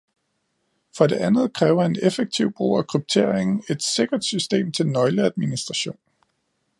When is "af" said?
2.77-2.87